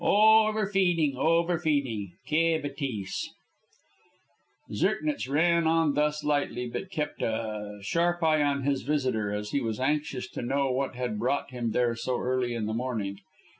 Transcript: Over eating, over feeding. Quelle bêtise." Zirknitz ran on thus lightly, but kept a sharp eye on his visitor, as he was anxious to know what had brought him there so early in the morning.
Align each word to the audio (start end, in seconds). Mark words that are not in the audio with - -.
Over 0.03 0.67
eating, 0.73 1.15
over 1.15 1.59
feeding. 1.59 2.13
Quelle 2.27 2.59
bêtise." 2.59 3.27
Zirknitz 4.73 5.29
ran 5.29 5.67
on 5.67 5.93
thus 5.93 6.23
lightly, 6.23 6.65
but 6.67 6.89
kept 6.89 7.21
a 7.21 7.77
sharp 7.83 8.23
eye 8.23 8.41
on 8.41 8.63
his 8.63 8.81
visitor, 8.81 9.31
as 9.31 9.51
he 9.51 9.61
was 9.61 9.79
anxious 9.79 10.27
to 10.31 10.41
know 10.41 10.71
what 10.71 10.95
had 10.95 11.19
brought 11.19 11.51
him 11.51 11.69
there 11.69 11.95
so 11.95 12.17
early 12.17 12.55
in 12.55 12.65
the 12.65 12.73
morning. 12.73 13.19